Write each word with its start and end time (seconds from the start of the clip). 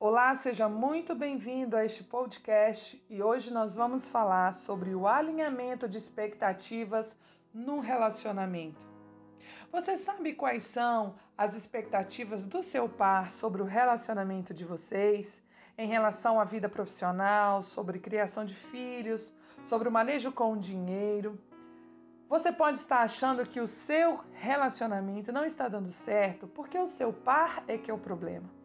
Olá, 0.00 0.32
seja 0.36 0.68
muito 0.68 1.12
bem-vindo 1.12 1.76
a 1.76 1.84
este 1.84 2.04
podcast 2.04 3.04
e 3.10 3.20
hoje 3.20 3.52
nós 3.52 3.74
vamos 3.74 4.06
falar 4.06 4.54
sobre 4.54 4.94
o 4.94 5.08
alinhamento 5.08 5.88
de 5.88 5.98
expectativas 5.98 7.16
no 7.52 7.80
relacionamento. 7.80 8.80
Você 9.72 9.96
sabe 9.96 10.34
quais 10.34 10.62
são 10.62 11.16
as 11.36 11.56
expectativas 11.56 12.46
do 12.46 12.62
seu 12.62 12.88
par 12.88 13.28
sobre 13.28 13.60
o 13.60 13.64
relacionamento 13.64 14.54
de 14.54 14.64
vocês, 14.64 15.42
em 15.76 15.88
relação 15.88 16.38
à 16.38 16.44
vida 16.44 16.68
profissional, 16.68 17.60
sobre 17.64 17.98
criação 17.98 18.44
de 18.44 18.54
filhos, 18.54 19.34
sobre 19.64 19.88
o 19.88 19.92
manejo 19.92 20.30
com 20.30 20.52
o 20.52 20.60
dinheiro? 20.60 21.36
Você 22.28 22.52
pode 22.52 22.78
estar 22.78 23.00
achando 23.00 23.44
que 23.44 23.60
o 23.60 23.66
seu 23.66 24.20
relacionamento 24.34 25.32
não 25.32 25.44
está 25.44 25.66
dando 25.66 25.90
certo 25.90 26.46
porque 26.46 26.78
o 26.78 26.86
seu 26.86 27.12
par 27.12 27.64
é 27.66 27.76
que 27.76 27.90
é 27.90 27.94
o 27.94 27.98
problema 27.98 28.57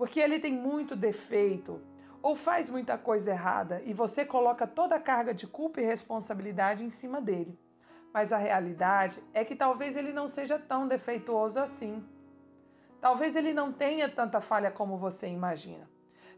porque 0.00 0.18
ele 0.18 0.40
tem 0.40 0.50
muito 0.50 0.96
defeito 0.96 1.78
ou 2.22 2.34
faz 2.34 2.70
muita 2.70 2.96
coisa 2.96 3.32
errada 3.32 3.82
e 3.84 3.92
você 3.92 4.24
coloca 4.24 4.66
toda 4.66 4.96
a 4.96 4.98
carga 4.98 5.34
de 5.34 5.46
culpa 5.46 5.78
e 5.78 5.84
responsabilidade 5.84 6.82
em 6.82 6.88
cima 6.88 7.20
dele. 7.20 7.54
Mas 8.10 8.32
a 8.32 8.38
realidade 8.38 9.22
é 9.34 9.44
que 9.44 9.54
talvez 9.54 9.98
ele 9.98 10.10
não 10.10 10.26
seja 10.26 10.58
tão 10.58 10.88
defeituoso 10.88 11.60
assim. 11.60 12.02
Talvez 12.98 13.36
ele 13.36 13.52
não 13.52 13.70
tenha 13.70 14.08
tanta 14.08 14.40
falha 14.40 14.70
como 14.70 14.96
você 14.96 15.26
imagina. 15.26 15.86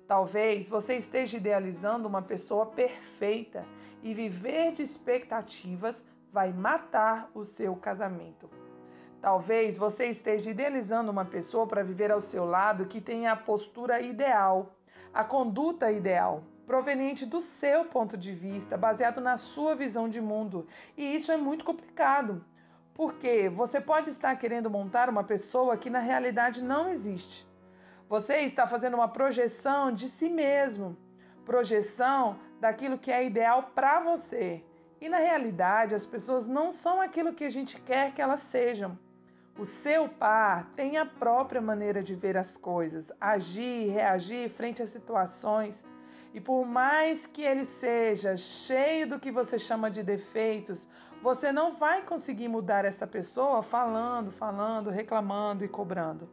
Talvez 0.09 0.69
você 0.69 0.97
esteja 0.97 1.37
idealizando 1.37 2.09
uma 2.09 2.21
pessoa 2.21 2.67
perfeita 2.67 3.65
e 4.03 4.13
viver 4.13 4.73
de 4.73 4.83
expectativas 4.83 6.05
vai 6.33 6.53
matar 6.53 7.31
o 7.33 7.45
seu 7.45 7.77
casamento. 7.77 8.51
Talvez 9.23 9.77
você 9.77 10.07
esteja 10.07 10.51
idealizando 10.51 11.13
uma 11.13 11.25
pessoa 11.25 11.65
para 11.65 11.85
viver 11.85 12.11
ao 12.11 12.21
seu 12.21 12.45
lado 12.45 12.87
que 12.87 13.01
tenha 13.01 13.31
a 13.31 13.37
postura 13.37 14.01
ideal, 14.01 14.75
a 15.15 15.23
conduta 15.23 15.93
ideal, 15.93 16.43
proveniente 16.67 17.25
do 17.25 17.41
seu 17.41 17.85
ponto 17.85 18.17
de 18.17 18.33
vista, 18.33 18.77
baseado 18.77 19.21
na 19.21 19.37
sua 19.37 19.77
visão 19.77 20.09
de 20.09 20.21
mundo. 20.21 20.67
E 20.97 21.15
isso 21.15 21.31
é 21.31 21.37
muito 21.37 21.65
complicado, 21.65 22.45
porque 22.95 23.49
você 23.49 23.81
pode 23.81 24.11
estar 24.11 24.35
querendo 24.35 24.69
montar 24.69 25.09
uma 25.09 25.23
pessoa 25.23 25.77
que 25.77 25.89
na 25.89 26.01
realidade 26.01 26.61
não 26.61 26.89
existe. 26.89 27.47
Você 28.09 28.39
está 28.39 28.67
fazendo 28.67 28.95
uma 28.95 29.07
projeção 29.07 29.93
de 29.93 30.09
si 30.09 30.29
mesmo, 30.29 30.97
projeção 31.45 32.41
daquilo 32.61 32.99
que 32.99 33.13
é 33.13 33.25
ideal 33.25 33.71
para 33.73 34.01
você. 34.01 34.65
E 35.01 35.09
na 35.09 35.19
realidade, 35.19 35.95
as 35.95 36.05
pessoas 36.05 36.49
não 36.49 36.73
são 36.73 37.01
aquilo 37.01 37.33
que 37.33 37.45
a 37.45 37.51
gente 37.51 37.81
quer 37.81 38.13
que 38.13 38.21
elas 38.21 38.41
sejam. 38.41 38.99
O 39.59 39.67
seu 39.67 40.09
par 40.09 40.71
tem 40.75 40.97
a 40.97 41.05
própria 41.05 41.61
maneira 41.61 42.03
de 42.03 42.15
ver 42.15 42.39
as 42.39 42.57
coisas, 42.57 43.13
agir, 43.21 43.91
reagir 43.91 44.49
frente 44.49 44.83
às 44.83 44.91
situações. 44.91 45.85
E 46.33 46.41
por 46.41 46.65
mais 46.65 47.27
que 47.27 47.43
ele 47.43 47.67
seja 47.67 48.35
cheio 48.35 49.07
do 49.07 49.21
que 49.21 49.31
você 49.31 49.59
chama 49.59 49.91
de 49.91 50.03
defeitos, 50.03 50.89
você 51.23 51.53
não 51.53 51.77
vai 51.77 52.03
conseguir 52.03 52.49
mudar 52.49 52.87
essa 52.87 53.07
pessoa 53.07 53.63
falando, 53.63 54.33
falando, 54.33 54.89
reclamando 54.89 55.65
e 55.65 55.69
cobrando. 55.69 56.29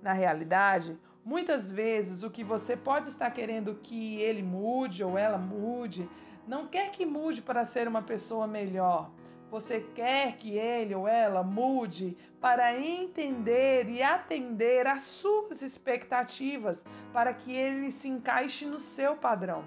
Na 0.00 0.14
realidade, 0.14 0.98
muitas 1.22 1.70
vezes 1.70 2.22
o 2.22 2.30
que 2.30 2.42
você 2.42 2.74
pode 2.74 3.10
estar 3.10 3.30
querendo 3.30 3.74
que 3.74 4.20
ele 4.22 4.42
mude 4.42 5.04
ou 5.04 5.18
ela 5.18 5.36
mude, 5.36 6.08
não 6.48 6.66
quer 6.66 6.90
que 6.90 7.04
mude 7.04 7.42
para 7.42 7.66
ser 7.66 7.86
uma 7.86 8.02
pessoa 8.02 8.46
melhor 8.46 9.10
você 9.54 9.86
quer 9.94 10.36
que 10.36 10.58
ele 10.58 10.96
ou 10.96 11.06
ela 11.06 11.44
mude 11.44 12.18
para 12.40 12.76
entender 12.76 13.88
e 13.88 14.02
atender 14.02 14.84
às 14.84 15.02
suas 15.02 15.62
expectativas, 15.62 16.82
para 17.12 17.32
que 17.32 17.54
ele 17.54 17.92
se 17.92 18.08
encaixe 18.08 18.66
no 18.66 18.80
seu 18.80 19.16
padrão. 19.16 19.64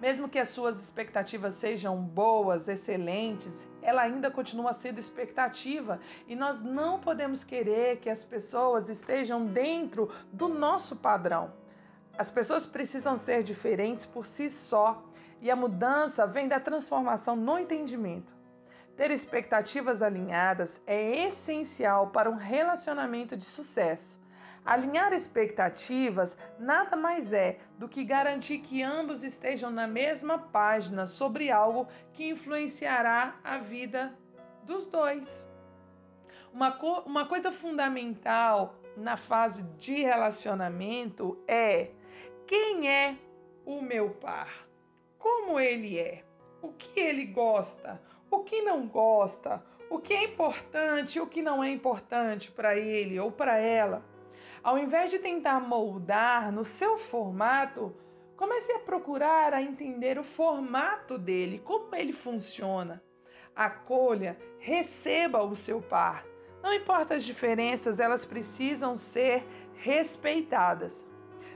Mesmo 0.00 0.30
que 0.30 0.38
as 0.38 0.48
suas 0.48 0.82
expectativas 0.82 1.52
sejam 1.56 1.94
boas, 2.00 2.68
excelentes, 2.68 3.68
ela 3.82 4.00
ainda 4.00 4.30
continua 4.30 4.72
sendo 4.72 4.98
expectativa 4.98 6.00
e 6.26 6.34
nós 6.34 6.58
não 6.58 6.98
podemos 6.98 7.44
querer 7.44 7.98
que 7.98 8.08
as 8.08 8.24
pessoas 8.24 8.88
estejam 8.88 9.44
dentro 9.44 10.10
do 10.32 10.48
nosso 10.48 10.96
padrão. 10.96 11.52
As 12.16 12.30
pessoas 12.30 12.64
precisam 12.64 13.18
ser 13.18 13.42
diferentes 13.42 14.06
por 14.06 14.24
si 14.24 14.48
só 14.48 15.04
e 15.42 15.50
a 15.50 15.56
mudança 15.56 16.26
vem 16.26 16.48
da 16.48 16.58
transformação 16.58 17.36
no 17.36 17.58
entendimento. 17.58 18.39
Ter 18.96 19.10
expectativas 19.10 20.02
alinhadas 20.02 20.80
é 20.86 21.26
essencial 21.26 22.08
para 22.08 22.30
um 22.30 22.36
relacionamento 22.36 23.36
de 23.36 23.44
sucesso. 23.44 24.20
Alinhar 24.64 25.12
expectativas 25.12 26.36
nada 26.58 26.94
mais 26.96 27.32
é 27.32 27.58
do 27.78 27.88
que 27.88 28.04
garantir 28.04 28.58
que 28.58 28.82
ambos 28.82 29.24
estejam 29.24 29.70
na 29.70 29.86
mesma 29.86 30.38
página 30.38 31.06
sobre 31.06 31.50
algo 31.50 31.88
que 32.12 32.28
influenciará 32.28 33.36
a 33.42 33.56
vida 33.56 34.14
dos 34.64 34.86
dois. 34.86 35.48
Uma, 36.52 36.72
co 36.72 37.00
uma 37.00 37.26
coisa 37.26 37.50
fundamental 37.50 38.74
na 38.96 39.16
fase 39.16 39.62
de 39.78 40.02
relacionamento 40.02 41.42
é 41.48 41.90
quem 42.46 42.88
é 42.88 43.16
o 43.64 43.80
meu 43.80 44.10
par? 44.10 44.66
Como 45.18 45.58
ele 45.58 45.98
é? 45.98 46.24
O 46.60 46.72
que 46.72 46.98
ele 47.00 47.26
gosta? 47.26 48.00
O 48.30 48.40
que 48.40 48.62
não 48.62 48.86
gosta, 48.86 49.62
o 49.90 49.98
que 49.98 50.14
é 50.14 50.24
importante 50.24 51.18
e 51.18 51.20
o 51.20 51.26
que 51.26 51.42
não 51.42 51.62
é 51.64 51.70
importante 51.70 52.50
para 52.50 52.78
ele 52.78 53.18
ou 53.18 53.32
para 53.32 53.58
ela. 53.58 54.04
Ao 54.62 54.78
invés 54.78 55.10
de 55.10 55.18
tentar 55.18 55.58
moldar 55.58 56.52
no 56.52 56.64
seu 56.64 56.96
formato, 56.96 57.94
comece 58.36 58.70
a 58.72 58.78
procurar 58.78 59.52
a 59.52 59.60
entender 59.60 60.18
o 60.18 60.22
formato 60.22 61.18
dele, 61.18 61.58
como 61.64 61.94
ele 61.94 62.12
funciona. 62.12 63.02
Acolha, 63.56 64.38
receba 64.58 65.42
o 65.42 65.56
seu 65.56 65.82
par. 65.82 66.24
Não 66.62 66.72
importa 66.72 67.14
as 67.14 67.24
diferenças, 67.24 67.98
elas 67.98 68.24
precisam 68.24 68.96
ser 68.96 69.44
respeitadas. 69.74 70.94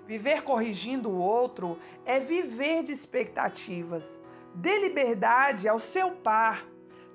Viver 0.06 0.43
corrigindo 0.43 1.09
o 1.09 1.19
outro 1.19 1.79
é 2.05 2.19
viver 2.19 2.83
de 2.83 2.93
expectativas. 2.93 4.21
Dê 4.54 4.78
liberdade 4.78 5.69
ao 5.69 5.81
seu 5.81 6.12
par. 6.12 6.65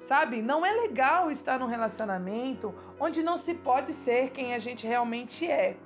Sabe, 0.07 0.41
não 0.41 0.65
é 0.65 0.71
legal 0.71 1.29
estar 1.29 1.59
num 1.59 1.67
relacionamento 1.67 2.73
onde 2.99 3.21
não 3.21 3.37
se 3.37 3.53
pode 3.53 3.93
ser 3.93 4.31
quem 4.31 4.53
a 4.53 4.59
gente 4.59 4.87
realmente 4.87 5.49
é. 5.49 5.77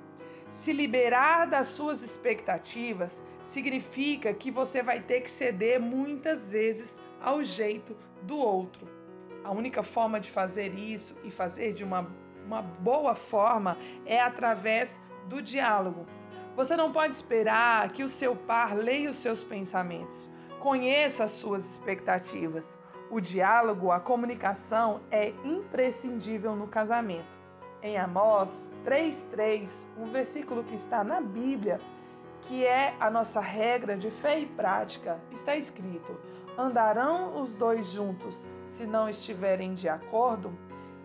Se 0.48 0.72
liberar 0.72 1.46
das 1.46 1.66
suas 1.68 2.02
expectativas 2.02 3.22
significa 3.46 4.32
que 4.32 4.50
você 4.50 4.82
vai 4.82 5.00
ter 5.00 5.20
que 5.20 5.30
ceder 5.30 5.78
muitas 5.80 6.50
vezes 6.50 6.98
ao 7.20 7.42
jeito 7.42 7.96
do 8.22 8.38
outro. 8.38 8.88
A 9.44 9.52
única 9.52 9.82
forma 9.82 10.18
de 10.18 10.30
fazer 10.30 10.74
isso 10.74 11.14
e 11.22 11.30
fazer 11.30 11.72
de 11.72 11.84
uma, 11.84 12.08
uma 12.46 12.62
boa 12.62 13.14
forma 13.14 13.76
é 14.06 14.18
através 14.20 14.98
do 15.28 15.42
diálogo. 15.42 16.06
Você 16.56 16.76
não 16.76 16.92
pode 16.92 17.14
esperar 17.14 17.92
que 17.92 18.02
o 18.02 18.08
seu 18.08 18.34
par 18.34 18.74
leia 18.74 19.10
os 19.10 19.18
seus 19.18 19.44
pensamentos. 19.44 20.30
Conheça 20.64 21.24
as 21.24 21.32
suas 21.32 21.62
expectativas. 21.72 22.74
O 23.10 23.20
diálogo, 23.20 23.92
a 23.92 24.00
comunicação 24.00 25.02
é 25.10 25.28
imprescindível 25.44 26.56
no 26.56 26.66
casamento. 26.66 27.28
Em 27.82 27.98
Amós 27.98 28.70
3:3, 28.82 29.86
um 29.98 30.06
versículo 30.06 30.64
que 30.64 30.74
está 30.74 31.04
na 31.04 31.20
Bíblia, 31.20 31.78
que 32.44 32.64
é 32.64 32.94
a 32.98 33.10
nossa 33.10 33.40
regra 33.40 33.94
de 33.94 34.10
fé 34.10 34.40
e 34.40 34.46
prática, 34.46 35.20
está 35.30 35.54
escrito: 35.54 36.18
Andarão 36.56 37.42
os 37.42 37.54
dois 37.54 37.88
juntos 37.88 38.42
se 38.64 38.86
não 38.86 39.06
estiverem 39.06 39.74
de 39.74 39.86
acordo? 39.86 40.50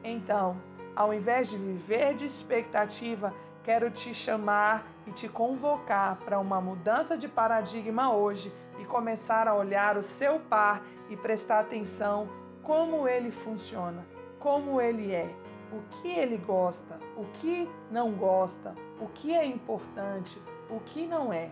Então, 0.05 0.55
ao 0.95 1.13
invés 1.13 1.49
de 1.49 1.57
viver 1.57 2.15
de 2.15 2.27
expectativa, 2.27 3.33
quero 3.63 3.89
te 3.91 4.13
chamar 4.13 4.85
e 5.05 5.11
te 5.11 5.27
convocar 5.27 6.17
para 6.17 6.39
uma 6.39 6.61
mudança 6.61 7.17
de 7.17 7.27
paradigma 7.27 8.13
hoje 8.13 8.51
e 8.79 8.85
começar 8.85 9.47
a 9.47 9.55
olhar 9.55 9.97
o 9.97 10.03
seu 10.03 10.39
par 10.39 10.81
e 11.09 11.17
prestar 11.17 11.59
atenção 11.59 12.29
como 12.63 13.07
ele 13.07 13.31
funciona, 13.31 14.05
como 14.39 14.79
ele 14.79 15.11
é, 15.11 15.29
o 15.71 15.81
que 15.89 16.07
ele 16.07 16.37
gosta, 16.37 16.97
o 17.17 17.25
que 17.33 17.69
não 17.91 18.11
gosta, 18.11 18.73
o 18.99 19.07
que 19.07 19.33
é 19.33 19.45
importante, 19.45 20.41
o 20.69 20.79
que 20.79 21.05
não 21.05 21.33
é. 21.33 21.49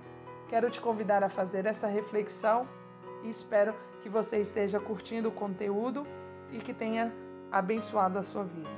Quero 0.47 0.69
te 0.69 0.79
convidar 0.79 1.23
a 1.23 1.29
fazer 1.29 1.65
essa 1.65 1.87
reflexão 1.87 2.67
e 3.23 3.29
espero 3.29 3.73
que 4.01 4.09
você 4.09 4.37
esteja 4.37 4.79
curtindo 4.79 5.29
o 5.29 5.31
conteúdo 5.31 6.05
e 6.51 6.57
que 6.59 6.73
tenha 6.73 7.13
abençoado 7.51 8.17
a 8.17 8.23
sua 8.23 8.43
vida. 8.43 8.76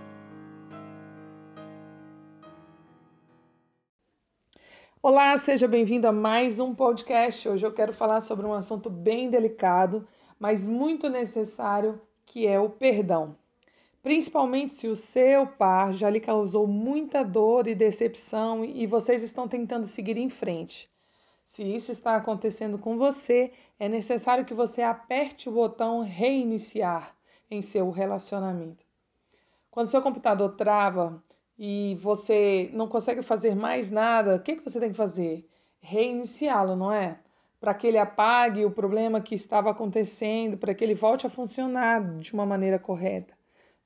Olá, 5.01 5.37
seja 5.37 5.65
bem-vindo 5.65 6.09
a 6.09 6.11
mais 6.11 6.59
um 6.59 6.75
podcast. 6.75 7.47
Hoje 7.47 7.65
eu 7.65 7.71
quero 7.71 7.93
falar 7.93 8.19
sobre 8.19 8.45
um 8.45 8.53
assunto 8.53 8.89
bem 8.89 9.29
delicado, 9.29 10.05
mas 10.37 10.67
muito 10.67 11.09
necessário, 11.09 12.01
que 12.25 12.45
é 12.45 12.59
o 12.59 12.69
perdão. 12.69 13.33
principalmente 14.03 14.73
se 14.73 14.89
o 14.89 14.97
seu 14.97 15.47
par 15.47 15.93
já 15.93 16.09
lhe 16.09 16.19
causou 16.19 16.67
muita 16.67 17.23
dor 17.23 17.65
e 17.69 17.73
decepção 17.73 18.65
e 18.65 18.85
vocês 18.85 19.23
estão 19.23 19.47
tentando 19.47 19.87
seguir 19.87 20.17
em 20.17 20.29
frente. 20.29 20.89
Se 21.47 21.63
isso 21.63 21.93
está 21.93 22.17
acontecendo 22.17 22.77
com 22.77 22.97
você, 22.97 23.53
é 23.79 23.87
necessário 23.87 24.43
que 24.43 24.53
você 24.53 24.81
aperte 24.81 25.47
o 25.47 25.53
botão 25.53 26.01
reiniciar 26.01 27.15
em 27.49 27.61
seu 27.61 27.89
relacionamento. 27.89 28.83
Quando 29.71 29.87
seu 29.87 30.01
computador 30.01 30.57
trava 30.57 31.23
e 31.61 31.95
você 31.95 32.69
não 32.71 32.88
consegue 32.88 33.21
fazer 33.21 33.53
mais 33.53 33.91
nada, 33.91 34.38
o 34.38 34.39
que, 34.39 34.56
que 34.56 34.63
você 34.63 34.79
tem 34.79 34.91
que 34.91 34.95
fazer? 34.95 35.45
Reiniciá-lo, 35.81 36.73
não 36.73 36.89
é? 36.89 37.19
Para 37.59 37.73
que 37.73 37.85
ele 37.85 37.97
apague 37.97 38.63
o 38.63 38.71
problema 38.71 39.19
que 39.19 39.35
estava 39.35 39.69
acontecendo, 39.69 40.57
para 40.57 40.73
que 40.73 40.81
ele 40.81 40.95
volte 40.95 41.27
a 41.27 41.29
funcionar 41.29 42.01
de 42.19 42.33
uma 42.33 42.45
maneira 42.45 42.79
correta. 42.79 43.33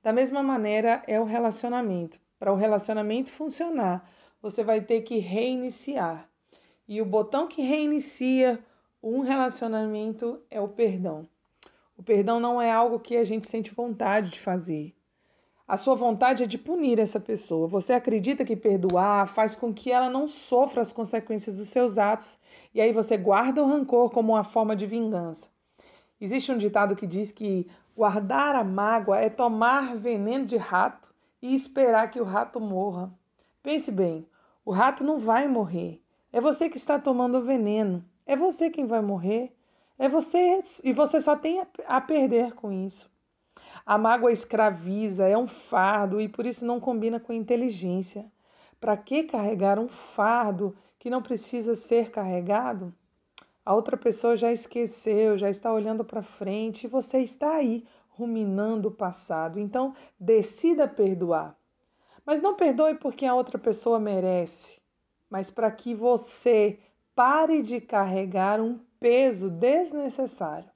Da 0.03 0.13
mesma 0.13 0.43
maneira 0.43 1.01
é 1.07 1.19
o 1.19 1.23
relacionamento. 1.23 2.19
Para 2.37 2.53
o 2.53 2.55
relacionamento 2.55 3.31
funcionar, 3.31 4.07
você 4.39 4.63
vai 4.63 4.81
ter 4.81 5.01
que 5.01 5.17
reiniciar. 5.17 6.29
E 6.87 7.01
o 7.01 7.05
botão 7.05 7.47
que 7.47 7.63
reinicia 7.63 8.59
um 9.01 9.21
relacionamento 9.21 10.39
é 10.51 10.61
o 10.61 10.67
perdão. 10.67 11.27
O 11.97 12.03
perdão 12.03 12.39
não 12.39 12.61
é 12.61 12.71
algo 12.71 12.99
que 12.99 13.17
a 13.17 13.23
gente 13.23 13.49
sente 13.49 13.73
vontade 13.73 14.29
de 14.29 14.39
fazer. 14.39 14.93
A 15.67 15.77
sua 15.77 15.95
vontade 15.95 16.43
é 16.43 16.47
de 16.47 16.57
punir 16.57 16.99
essa 16.99 17.19
pessoa. 17.19 17.67
Você 17.67 17.93
acredita 17.93 18.43
que 18.43 18.55
perdoar 18.55 19.27
faz 19.27 19.55
com 19.55 19.73
que 19.73 19.91
ela 19.91 20.09
não 20.09 20.27
sofra 20.27 20.81
as 20.81 20.91
consequências 20.91 21.55
dos 21.55 21.69
seus 21.69 21.97
atos 21.97 22.37
e 22.73 22.81
aí 22.81 22.91
você 22.91 23.17
guarda 23.17 23.63
o 23.63 23.67
rancor 23.67 24.09
como 24.09 24.33
uma 24.33 24.43
forma 24.43 24.75
de 24.75 24.85
vingança. 24.85 25.47
Existe 26.19 26.51
um 26.51 26.57
ditado 26.57 26.95
que 26.95 27.07
diz 27.07 27.31
que 27.31 27.67
Guardar 27.95 28.55
a 28.55 28.63
mágoa 28.63 29.19
é 29.19 29.29
tomar 29.29 29.95
veneno 29.95 30.45
de 30.45 30.57
rato 30.57 31.13
e 31.39 31.53
esperar 31.53 32.09
que 32.09 32.19
o 32.19 32.23
rato 32.23 32.59
morra. 32.59 33.13
Pense 33.61 33.91
bem, 33.91 34.27
o 34.65 34.71
rato 34.71 35.03
não 35.03 35.19
vai 35.19 35.47
morrer. 35.47 36.01
É 36.31 36.41
você 36.41 36.69
que 36.69 36.77
está 36.77 36.97
tomando 36.97 37.37
o 37.37 37.43
veneno. 37.43 38.03
É 38.25 38.35
você 38.35 38.71
quem 38.71 38.87
vai 38.87 39.01
morrer. 39.01 39.55
É 39.99 40.09
você 40.09 40.63
e 40.83 40.91
você 40.91 41.21
só 41.21 41.35
tem 41.35 41.61
a 41.85 42.01
perder 42.01 42.55
com 42.55 42.71
isso. 42.71 43.12
A 43.85 43.97
mágoa 43.97 44.31
escraviza, 44.31 45.27
é 45.27 45.37
um 45.37 45.47
fardo 45.47 46.21
e 46.21 46.27
por 46.27 46.45
isso 46.45 46.65
não 46.65 46.79
combina 46.79 47.19
com 47.19 47.33
inteligência. 47.33 48.31
Para 48.79 48.97
que 48.97 49.23
carregar 49.23 49.79
um 49.79 49.87
fardo 49.87 50.75
que 50.99 51.09
não 51.09 51.21
precisa 51.21 51.75
ser 51.75 52.11
carregado? 52.11 52.93
A 53.65 53.73
outra 53.73 53.95
pessoa 53.95 54.35
já 54.35 54.51
esqueceu, 54.51 55.37
já 55.37 55.49
está 55.49 55.71
olhando 55.71 56.03
para 56.03 56.21
frente 56.21 56.83
e 56.83 56.89
você 56.89 57.19
está 57.19 57.55
aí 57.55 57.85
ruminando 58.09 58.89
o 58.89 58.91
passado. 58.91 59.59
Então, 59.59 59.95
decida 60.19 60.87
perdoar. 60.87 61.57
Mas 62.25 62.41
não 62.41 62.55
perdoe 62.55 62.95
porque 62.95 63.25
a 63.25 63.35
outra 63.35 63.57
pessoa 63.57 63.99
merece, 63.99 64.81
mas 65.29 65.49
para 65.49 65.69
que 65.71 65.93
você 65.93 66.79
pare 67.15 67.61
de 67.61 67.81
carregar 67.81 68.61
um 68.61 68.79
peso 68.99 69.49
desnecessário. 69.49 70.72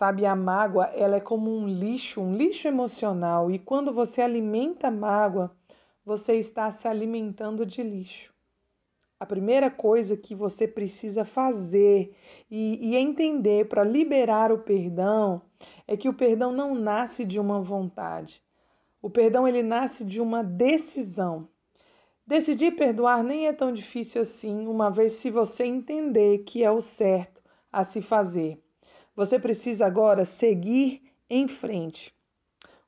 Sabe, 0.00 0.24
a 0.24 0.34
mágoa, 0.34 0.86
ela 0.94 1.16
é 1.16 1.20
como 1.20 1.54
um 1.54 1.68
lixo, 1.68 2.22
um 2.22 2.34
lixo 2.34 2.66
emocional, 2.66 3.50
e 3.50 3.58
quando 3.58 3.92
você 3.92 4.22
alimenta 4.22 4.88
a 4.88 4.90
mágoa, 4.90 5.54
você 6.02 6.36
está 6.36 6.70
se 6.70 6.88
alimentando 6.88 7.66
de 7.66 7.82
lixo. 7.82 8.32
A 9.20 9.26
primeira 9.26 9.70
coisa 9.70 10.16
que 10.16 10.34
você 10.34 10.66
precisa 10.66 11.22
fazer 11.22 12.16
e, 12.50 12.78
e 12.80 12.96
entender 12.96 13.68
para 13.68 13.84
liberar 13.84 14.50
o 14.50 14.60
perdão 14.60 15.42
é 15.86 15.98
que 15.98 16.08
o 16.08 16.14
perdão 16.14 16.50
não 16.50 16.74
nasce 16.74 17.22
de 17.26 17.38
uma 17.38 17.60
vontade. 17.60 18.42
O 19.02 19.10
perdão 19.10 19.46
ele 19.46 19.62
nasce 19.62 20.02
de 20.02 20.18
uma 20.18 20.42
decisão. 20.42 21.46
Decidir 22.26 22.74
perdoar 22.74 23.22
nem 23.22 23.48
é 23.48 23.52
tão 23.52 23.70
difícil 23.70 24.22
assim, 24.22 24.66
uma 24.66 24.90
vez 24.90 25.12
se 25.12 25.30
você 25.30 25.66
entender 25.66 26.38
que 26.38 26.64
é 26.64 26.70
o 26.70 26.80
certo 26.80 27.42
a 27.70 27.84
se 27.84 28.00
fazer. 28.00 28.58
Você 29.20 29.38
precisa 29.38 29.84
agora 29.84 30.24
seguir 30.24 31.02
em 31.28 31.46
frente. 31.46 32.10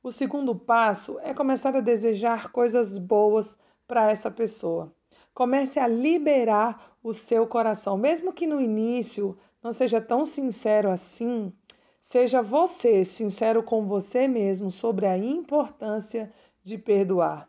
O 0.02 0.10
segundo 0.10 0.54
passo 0.54 1.18
é 1.20 1.34
começar 1.34 1.76
a 1.76 1.80
desejar 1.82 2.50
coisas 2.50 2.96
boas 2.96 3.54
para 3.86 4.10
essa 4.10 4.30
pessoa. 4.30 4.90
Comece 5.34 5.78
a 5.78 5.86
liberar 5.86 6.96
o 7.02 7.12
seu 7.12 7.46
coração, 7.46 7.98
mesmo 7.98 8.32
que 8.32 8.46
no 8.46 8.62
início 8.62 9.36
não 9.62 9.74
seja 9.74 10.00
tão 10.00 10.24
sincero 10.24 10.90
assim. 10.90 11.52
Seja 12.00 12.40
você 12.40 13.04
sincero 13.04 13.62
com 13.62 13.84
você 13.84 14.26
mesmo 14.26 14.70
sobre 14.70 15.04
a 15.04 15.18
importância 15.18 16.32
de 16.64 16.78
perdoar. 16.78 17.46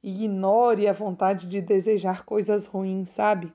Ignore 0.00 0.86
a 0.86 0.92
vontade 0.92 1.48
de 1.48 1.60
desejar 1.60 2.24
coisas 2.24 2.64
ruins, 2.64 3.08
sabe? 3.08 3.52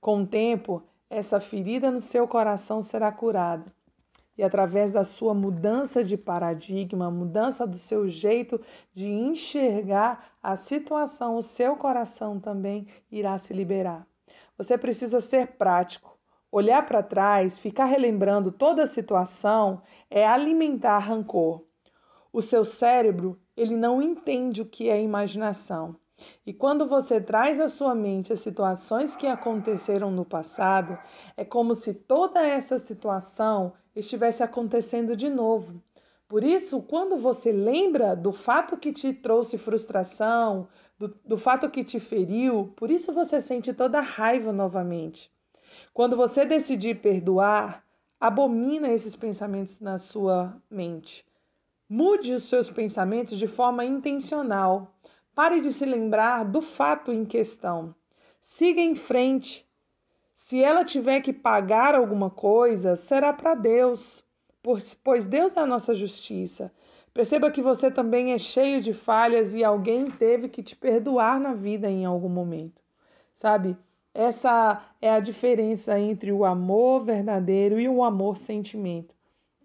Com 0.00 0.22
o 0.22 0.26
tempo, 0.26 0.82
essa 1.10 1.38
ferida 1.38 1.90
no 1.90 2.00
seu 2.00 2.26
coração 2.26 2.82
será 2.82 3.12
curada 3.12 3.70
e 4.38 4.44
através 4.44 4.92
da 4.92 5.04
sua 5.04 5.34
mudança 5.34 6.04
de 6.04 6.16
paradigma, 6.16 7.10
mudança 7.10 7.66
do 7.66 7.76
seu 7.76 8.08
jeito 8.08 8.60
de 8.94 9.08
enxergar 9.08 10.30
a 10.40 10.54
situação, 10.54 11.36
o 11.36 11.42
seu 11.42 11.74
coração 11.74 12.38
também 12.38 12.86
irá 13.10 13.36
se 13.36 13.52
liberar. 13.52 14.06
Você 14.56 14.78
precisa 14.78 15.20
ser 15.20 15.56
prático. 15.58 16.16
Olhar 16.50 16.86
para 16.86 17.02
trás, 17.02 17.58
ficar 17.58 17.86
relembrando 17.86 18.52
toda 18.52 18.84
a 18.84 18.86
situação 18.86 19.82
é 20.08 20.26
alimentar 20.26 21.00
rancor. 21.00 21.64
O 22.32 22.40
seu 22.40 22.64
cérebro, 22.64 23.38
ele 23.56 23.76
não 23.76 24.00
entende 24.00 24.62
o 24.62 24.66
que 24.66 24.88
é 24.88 25.02
imaginação. 25.02 25.96
E 26.44 26.52
quando 26.52 26.88
você 26.88 27.20
traz 27.20 27.60
à 27.60 27.68
sua 27.68 27.94
mente 27.94 28.32
as 28.32 28.40
situações 28.40 29.14
que 29.14 29.26
aconteceram 29.26 30.10
no 30.10 30.24
passado, 30.24 30.98
é 31.36 31.44
como 31.44 31.74
se 31.74 31.94
toda 31.94 32.44
essa 32.44 32.78
situação 32.78 33.72
estivesse 33.98 34.42
acontecendo 34.42 35.16
de 35.16 35.28
novo. 35.28 35.82
Por 36.28 36.44
isso, 36.44 36.82
quando 36.82 37.16
você 37.16 37.50
lembra 37.50 38.14
do 38.14 38.32
fato 38.32 38.76
que 38.76 38.92
te 38.92 39.12
trouxe 39.12 39.56
frustração, 39.56 40.68
do, 40.98 41.08
do 41.24 41.38
fato 41.38 41.70
que 41.70 41.82
te 41.82 41.98
feriu, 41.98 42.72
por 42.76 42.90
isso 42.90 43.12
você 43.12 43.40
sente 43.40 43.72
toda 43.72 43.98
a 43.98 44.02
raiva 44.02 44.52
novamente. 44.52 45.30
Quando 45.94 46.16
você 46.16 46.44
decidir 46.44 47.00
perdoar, 47.00 47.84
abomina 48.20 48.90
esses 48.90 49.14
pensamentos 49.14 49.80
na 49.80 49.98
sua 49.98 50.60
mente. 50.70 51.24
Mude 51.88 52.34
os 52.34 52.44
seus 52.44 52.68
pensamentos 52.68 53.38
de 53.38 53.46
forma 53.46 53.84
intencional. 53.84 54.94
Pare 55.34 55.60
de 55.60 55.72
se 55.72 55.84
lembrar 55.86 56.44
do 56.44 56.60
fato 56.60 57.12
em 57.12 57.24
questão. 57.24 57.94
Siga 58.40 58.80
em 58.80 58.94
frente. 58.94 59.67
Se 60.48 60.64
ela 60.64 60.82
tiver 60.82 61.20
que 61.20 61.30
pagar 61.30 61.94
alguma 61.94 62.30
coisa, 62.30 62.96
será 62.96 63.34
para 63.34 63.54
Deus, 63.54 64.24
pois 65.04 65.26
Deus 65.26 65.54
é 65.54 65.60
a 65.60 65.66
nossa 65.66 65.94
justiça. 65.94 66.72
Perceba 67.12 67.50
que 67.50 67.60
você 67.60 67.90
também 67.90 68.32
é 68.32 68.38
cheio 68.38 68.80
de 68.80 68.94
falhas 68.94 69.54
e 69.54 69.62
alguém 69.62 70.10
teve 70.10 70.48
que 70.48 70.62
te 70.62 70.74
perdoar 70.74 71.38
na 71.38 71.52
vida 71.52 71.90
em 71.90 72.06
algum 72.06 72.30
momento. 72.30 72.80
Sabe? 73.34 73.76
Essa 74.14 74.82
é 75.02 75.10
a 75.10 75.20
diferença 75.20 76.00
entre 76.00 76.32
o 76.32 76.46
amor 76.46 77.04
verdadeiro 77.04 77.78
e 77.78 77.86
o 77.86 78.02
amor 78.02 78.38
sentimento. 78.38 79.14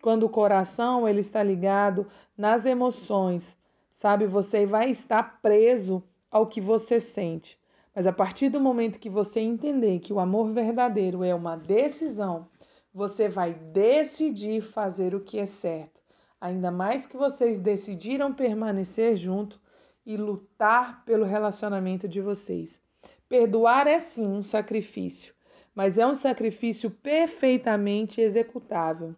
Quando 0.02 0.24
o 0.24 0.30
coração 0.30 1.08
ele 1.08 1.22
está 1.22 1.42
ligado 1.42 2.06
nas 2.38 2.66
emoções, 2.66 3.58
sabe? 3.94 4.28
Você 4.28 4.66
vai 4.66 4.90
estar 4.90 5.40
preso 5.42 6.04
ao 6.30 6.46
que 6.46 6.60
você 6.60 7.00
sente. 7.00 7.58
Mas 7.96 8.08
a 8.08 8.12
partir 8.12 8.50
do 8.50 8.60
momento 8.60 9.00
que 9.00 9.10
você 9.10 9.40
entender 9.40 10.00
que 10.00 10.12
o 10.12 10.20
amor 10.20 10.52
verdadeiro 10.52 11.24
é 11.24 11.34
uma 11.34 11.56
decisão, 11.56 12.48
você 12.94 13.30
vai 13.30 13.54
decidir 13.54 14.62
fazer 14.62 15.14
o 15.14 15.22
que 15.22 15.38
é 15.38 15.46
certo. 15.46 16.02
Ainda 16.42 16.72
mais 16.72 17.06
que 17.06 17.16
vocês 17.16 17.60
decidiram 17.60 18.34
permanecer 18.34 19.16
junto 19.16 19.62
e 20.06 20.18
lutar 20.18 21.06
pelo 21.06 21.24
relacionamento 21.24 22.08
de 22.08 22.20
vocês. 22.20 22.82
Perdoar 23.30 23.88
é 23.88 24.00
sim 24.00 24.28
um 24.28 24.42
sacrifício, 24.42 25.34
mas 25.74 25.98
é 25.98 26.06
um 26.06 26.16
sacrifício 26.16 26.92
perfeitamente 26.92 28.20
executável. 28.20 29.16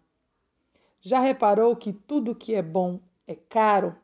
Já 1.00 1.18
reparou 1.18 1.74
que 1.76 1.92
tudo 1.92 2.34
que 2.34 2.54
é 2.54 2.62
bom 2.62 3.00
é 3.26 3.34
caro? 3.34 3.96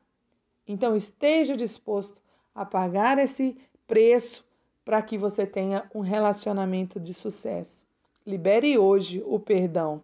Então 0.66 0.96
esteja 0.96 1.56
disposto 1.56 2.20
a 2.54 2.64
pagar 2.64 3.18
esse 3.18 3.56
preço 3.86 4.44
para 4.84 5.00
que 5.02 5.16
você 5.16 5.46
tenha 5.46 5.88
um 5.94 6.00
relacionamento 6.00 6.98
de 6.98 7.14
sucesso. 7.14 7.86
Libere 8.26 8.76
hoje 8.78 9.22
o 9.26 9.38
perdão. 9.38 10.02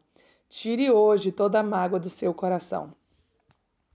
Tire 0.48 0.90
hoje 0.90 1.30
toda 1.30 1.60
a 1.60 1.62
mágoa 1.62 2.00
do 2.00 2.10
seu 2.10 2.32
coração. 2.32 2.92